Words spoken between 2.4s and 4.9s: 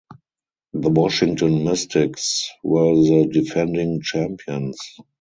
were the defending champions.